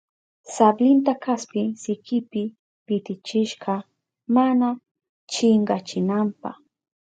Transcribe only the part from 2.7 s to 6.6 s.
pitichishka mana chinkachinanpa.